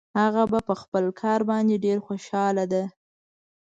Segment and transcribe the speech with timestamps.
[0.19, 2.83] هغه په خپل کار باندې ډېر خوشحاله ده